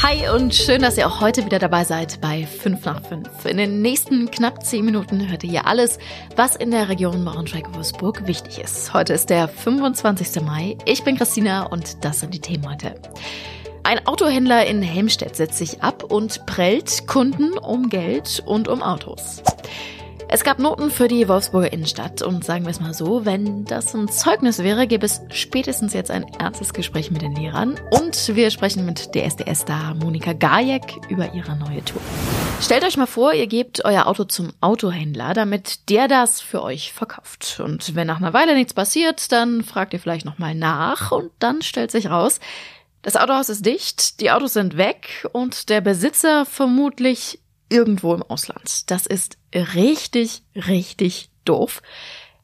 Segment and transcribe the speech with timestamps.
[0.00, 3.44] Hi und schön, dass ihr auch heute wieder dabei seid bei 5 nach 5.
[3.46, 5.98] In den nächsten knapp 10 Minuten hört ihr hier alles,
[6.36, 8.94] was in der Region Braunschweig-Wolfsburg wichtig ist.
[8.94, 10.40] Heute ist der 25.
[10.42, 10.78] Mai.
[10.84, 12.94] Ich bin Christina und das sind die Themen heute.
[13.82, 19.42] Ein Autohändler in Helmstedt setzt sich ab und prellt Kunden um Geld und um Autos.
[20.30, 23.94] Es gab Noten für die Wolfsburger Innenstadt und sagen wir es mal so, wenn das
[23.94, 28.50] ein Zeugnis wäre, gäbe es spätestens jetzt ein ernstes Gespräch mit den Lehrern und wir
[28.50, 32.02] sprechen mit DSDS-Star Monika Gajek über ihre neue Tour.
[32.60, 36.92] Stellt euch mal vor, ihr gebt euer Auto zum Autohändler, damit der das für euch
[36.92, 37.62] verkauft.
[37.64, 41.62] Und wenn nach einer Weile nichts passiert, dann fragt ihr vielleicht nochmal nach und dann
[41.62, 42.38] stellt sich raus,
[43.00, 48.90] das Autohaus ist dicht, die Autos sind weg und der Besitzer vermutlich irgendwo im Ausland.
[48.90, 51.82] Das ist richtig, richtig doof.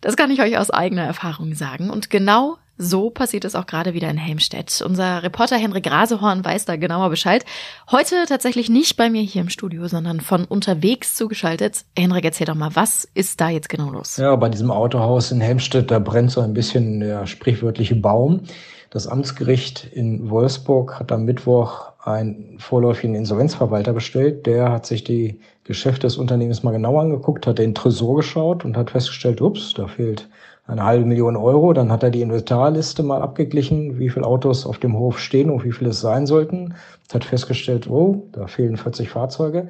[0.00, 1.90] Das kann ich euch aus eigener Erfahrung sagen.
[1.90, 4.82] Und genau so passiert es auch gerade wieder in Helmstedt.
[4.82, 7.44] Unser Reporter Henrik Grasehorn weiß da genauer Bescheid.
[7.90, 11.84] Heute tatsächlich nicht bei mir hier im Studio, sondern von unterwegs zugeschaltet.
[11.96, 14.18] Henrik, erzähl doch mal, was ist da jetzt genau los?
[14.18, 18.42] Ja, bei diesem Autohaus in Helmstedt, da brennt so ein bisschen der sprichwörtliche Baum.
[18.90, 24.46] Das Amtsgericht in Wolfsburg hat am Mittwoch einen vorläufigen Insolvenzverwalter bestellt.
[24.46, 28.76] Der hat sich die Geschäfte des Unternehmens mal genau angeguckt, hat den Tresor geschaut und
[28.76, 30.28] hat festgestellt, ups, da fehlt
[30.68, 31.72] eine halbe Million Euro.
[31.72, 35.64] Dann hat er die Inventarliste mal abgeglichen, wie viele Autos auf dem Hof stehen und
[35.64, 36.74] wie viele es sein sollten.
[37.12, 39.68] Hat festgestellt, oh, da fehlen 40 Fahrzeuge.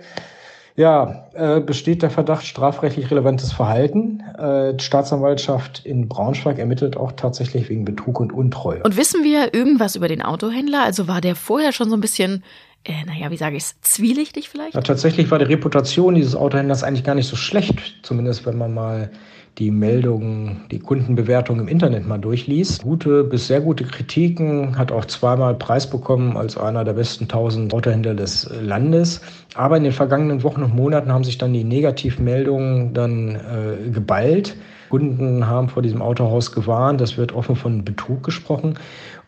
[0.77, 4.23] Ja, äh, besteht der Verdacht strafrechtlich relevantes Verhalten.
[4.39, 8.83] Äh, die Staatsanwaltschaft in Braunschweig ermittelt auch tatsächlich wegen Betrug und Untreue.
[8.83, 10.83] Und wissen wir irgendwas über den Autohändler?
[10.85, 12.45] Also war der vorher schon so ein bisschen
[12.85, 14.75] äh, naja, wie sage ich es, zwielichtig vielleicht?
[14.75, 18.73] Ja, tatsächlich war die Reputation dieses Autohändlers eigentlich gar nicht so schlecht, zumindest wenn man
[18.73, 19.11] mal
[19.59, 22.83] die Meldungen, die Kundenbewertung im Internet mal durchliest.
[22.83, 27.73] Gute bis sehr gute Kritiken, hat auch zweimal Preis bekommen als einer der besten 1000
[27.73, 29.23] Autohändler des Landes.
[29.55, 34.57] Aber in den vergangenen Wochen und Monaten haben sich dann die Negativmeldungen dann äh, geballt.
[34.91, 38.75] Kunden haben vor diesem Autohaus gewarnt, es wird offen von Betrug gesprochen.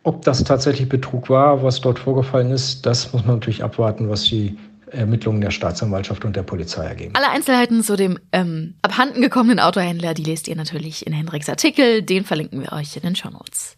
[0.03, 4.25] Ob das tatsächlich Betrug war, was dort vorgefallen ist, das muss man natürlich abwarten, was
[4.25, 4.57] die
[4.93, 7.15] Ermittlungen der Staatsanwaltschaft und der Polizei ergeben.
[7.15, 12.03] Alle Einzelheiten zu dem ähm, abhanden gekommenen Autohändler, die lest ihr natürlich in Hendriks Artikel.
[12.03, 13.77] Den verlinken wir euch in den Show Notes.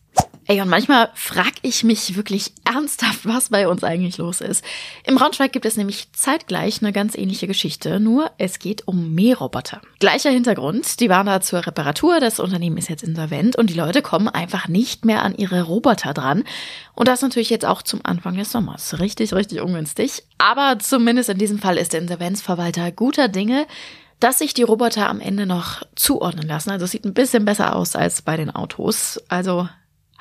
[0.50, 4.64] Ey, und manchmal frag ich mich wirklich ernsthaft, was bei uns eigentlich los ist.
[5.04, 9.80] Im Braunschweig gibt es nämlich zeitgleich eine ganz ähnliche Geschichte, nur es geht um Mähroboter.
[10.00, 14.02] Gleicher Hintergrund, die waren da zur Reparatur, das Unternehmen ist jetzt insolvent und die Leute
[14.02, 16.42] kommen einfach nicht mehr an ihre Roboter dran.
[16.94, 18.98] Und das natürlich jetzt auch zum Anfang des Sommers.
[18.98, 20.24] Richtig, richtig ungünstig.
[20.38, 23.68] Aber zumindest in diesem Fall ist der Insolvenzverwalter guter Dinge,
[24.18, 26.70] dass sich die Roboter am Ende noch zuordnen lassen.
[26.70, 29.22] Also es sieht ein bisschen besser aus als bei den Autos.
[29.28, 29.68] Also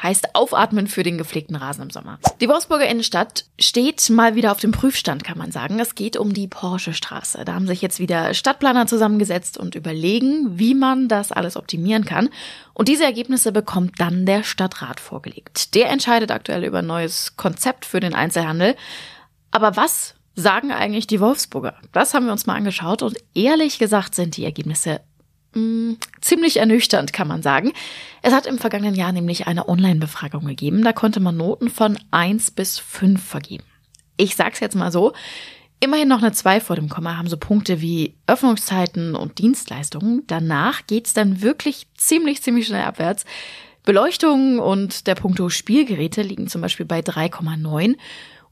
[0.02, 2.20] heißt aufatmen für den gepflegten Rasen im Sommer.
[2.40, 5.80] Die Wolfsburger Innenstadt steht mal wieder auf dem Prüfstand, kann man sagen.
[5.80, 7.44] Es geht um die Porsche Straße.
[7.46, 12.30] Da haben sich jetzt wieder Stadtplaner zusammengesetzt und überlegen, wie man das alles optimieren kann.
[12.74, 15.76] Und diese Ergebnisse bekommt dann der Stadtrat vorgelegt.
[15.76, 18.76] Der entscheidet aktuell über ein neues Konzept für den Einzelhandel.
[19.52, 21.76] Aber was sagen eigentlich die Wolfsburger?
[21.92, 25.02] Das haben wir uns mal angeschaut und ehrlich gesagt sind die Ergebnisse
[25.54, 27.74] mm, ziemlich ernüchternd, kann man sagen.
[28.22, 30.84] Es hat im vergangenen Jahr nämlich eine Online-Befragung gegeben.
[30.84, 33.64] Da konnte man Noten von eins bis fünf vergeben.
[34.18, 35.14] Ich sag's jetzt mal so.
[35.82, 40.24] Immerhin noch eine zwei vor dem Komma haben so Punkte wie Öffnungszeiten und Dienstleistungen.
[40.28, 43.24] Danach geht's dann wirklich ziemlich, ziemlich schnell abwärts.
[43.84, 47.96] Beleuchtung und der Punkto Spielgeräte liegen zum Beispiel bei 3,9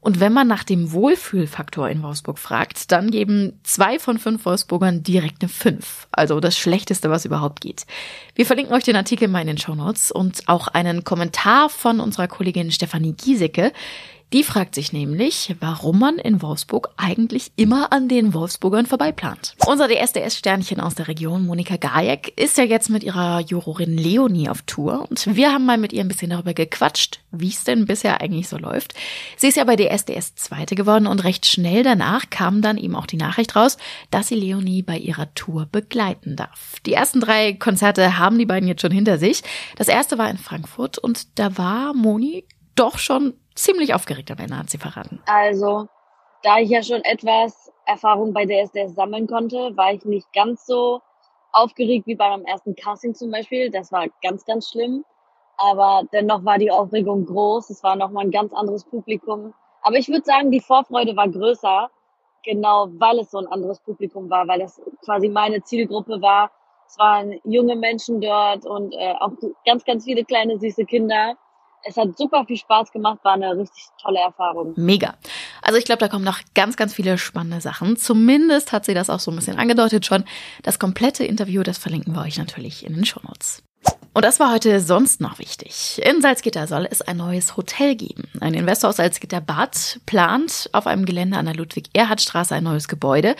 [0.00, 5.02] und wenn man nach dem Wohlfühlfaktor in Wolfsburg fragt, dann geben zwei von fünf Wolfsburgern
[5.02, 6.06] direkt eine fünf.
[6.12, 7.84] Also das Schlechteste, was überhaupt geht.
[8.34, 11.98] Wir verlinken euch den Artikel mal in den Show Notes und auch einen Kommentar von
[11.98, 13.72] unserer Kollegin Stefanie Giesecke.
[14.34, 19.54] Die fragt sich nämlich, warum man in Wolfsburg eigentlich immer an den Wolfsburgern vorbeiplant.
[19.66, 24.60] Unser DSDS-Sternchen aus der Region, Monika Gajek, ist ja jetzt mit ihrer Jurorin Leonie auf
[24.66, 28.20] Tour und wir haben mal mit ihr ein bisschen darüber gequatscht, wie es denn bisher
[28.20, 28.92] eigentlich so läuft.
[29.38, 33.06] Sie ist ja bei DSDS Zweite geworden und recht schnell danach kam dann eben auch
[33.06, 33.78] die Nachricht raus,
[34.10, 36.74] dass sie Leonie bei ihrer Tour begleiten darf.
[36.84, 39.42] Die ersten drei Konzerte haben die beiden jetzt schon hinter sich.
[39.76, 43.34] Das erste war in Frankfurt und da war Moni doch schon
[43.64, 45.22] ziemlich aufgeregt am Ende, hat sie verraten.
[45.26, 45.88] Also,
[46.42, 50.66] da ich ja schon etwas Erfahrung bei der SDS sammeln konnte, war ich nicht ganz
[50.66, 51.00] so
[51.52, 53.70] aufgeregt wie bei meinem ersten Casting zum Beispiel.
[53.70, 55.04] Das war ganz, ganz schlimm.
[55.56, 57.70] Aber dennoch war die Aufregung groß.
[57.70, 59.54] Es war nochmal ein ganz anderes Publikum.
[59.82, 61.90] Aber ich würde sagen, die Vorfreude war größer,
[62.44, 66.50] genau weil es so ein anderes Publikum war, weil es quasi meine Zielgruppe war.
[66.86, 69.32] Es waren junge Menschen dort und äh, auch
[69.66, 71.36] ganz, ganz viele kleine süße Kinder.
[71.84, 74.74] Es hat super viel Spaß gemacht, war eine richtig tolle Erfahrung.
[74.76, 75.14] Mega.
[75.62, 77.96] Also ich glaube, da kommen noch ganz, ganz viele spannende Sachen.
[77.96, 80.24] Zumindest hat sie das auch so ein bisschen angedeutet schon.
[80.62, 83.62] Das komplette Interview, das verlinken wir euch natürlich in den Shownotes.
[84.18, 86.02] Und das war heute sonst noch wichtig.
[86.04, 88.24] In Salzgitter soll es ein neues Hotel geben.
[88.40, 93.36] Ein Investor aus Salzgitter Bad plant auf einem Gelände an der Ludwig-Erhard-Straße ein neues Gebäude.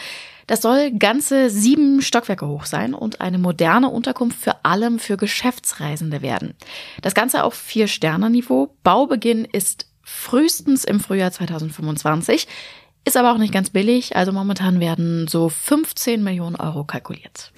[0.47, 6.23] Das soll ganze sieben Stockwerke hoch sein und eine moderne Unterkunft für allem für Geschäftsreisende
[6.23, 6.55] werden.
[7.03, 8.73] Das Ganze auf Vier-Sterne-Niveau.
[8.85, 12.47] Baubeginn ist frühestens im Frühjahr 2025.
[13.05, 17.53] Ist aber auch nicht ganz billig, also momentan werden so 15 Millionen Euro kalkuliert.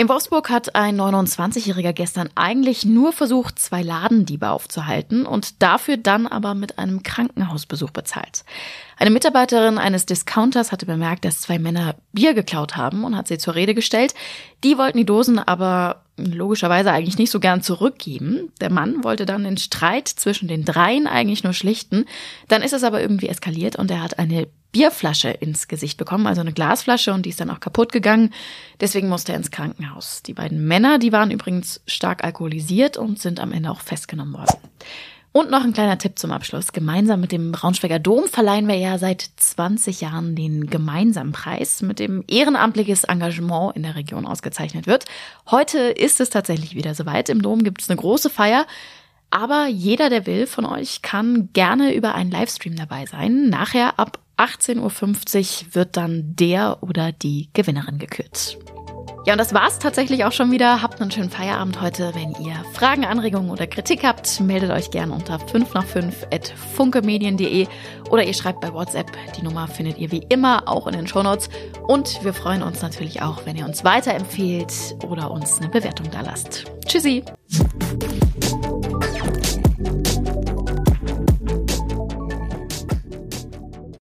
[0.00, 6.26] In Wolfsburg hat ein 29-Jähriger gestern eigentlich nur versucht, zwei Ladendiebe aufzuhalten und dafür dann
[6.26, 8.46] aber mit einem Krankenhausbesuch bezahlt.
[8.96, 13.36] Eine Mitarbeiterin eines Discounters hatte bemerkt, dass zwei Männer Bier geklaut haben und hat sie
[13.36, 14.14] zur Rede gestellt.
[14.64, 18.52] Die wollten die Dosen aber logischerweise eigentlich nicht so gern zurückgeben.
[18.60, 22.04] Der Mann wollte dann den Streit zwischen den dreien eigentlich nur schlichten.
[22.48, 26.40] Dann ist es aber irgendwie eskaliert und er hat eine Bierflasche ins Gesicht bekommen, also
[26.40, 28.32] eine Glasflasche und die ist dann auch kaputt gegangen.
[28.80, 30.22] Deswegen musste er ins Krankenhaus.
[30.22, 34.58] Die beiden Männer, die waren übrigens stark alkoholisiert und sind am Ende auch festgenommen worden.
[35.32, 36.72] Und noch ein kleiner Tipp zum Abschluss.
[36.72, 42.00] Gemeinsam mit dem Braunschweiger Dom verleihen wir ja seit 20 Jahren den gemeinsamen Preis, mit
[42.00, 45.04] dem ehrenamtliches Engagement in der Region ausgezeichnet wird.
[45.48, 47.28] Heute ist es tatsächlich wieder soweit.
[47.28, 48.66] Im Dom gibt es eine große Feier.
[49.30, 53.48] Aber jeder, der will von euch, kann gerne über einen Livestream dabei sein.
[53.48, 58.58] Nachher ab 18.50 Uhr wird dann der oder die Gewinnerin gekürt.
[59.26, 60.80] Ja, und das war's tatsächlich auch schon wieder.
[60.80, 62.12] Habt einen schönen Feierabend heute.
[62.14, 66.48] Wenn ihr Fragen, Anregungen oder Kritik habt, meldet euch gerne unter 5 nach 5 at
[66.74, 67.66] funkemedien.de
[68.08, 69.12] oder ihr schreibt bei WhatsApp.
[69.36, 71.50] Die Nummer findet ihr wie immer auch in den Shownotes.
[71.86, 74.72] Und wir freuen uns natürlich auch, wenn ihr uns weiterempfehlt
[75.06, 76.64] oder uns eine Bewertung da lasst.
[76.86, 77.22] Tschüssi!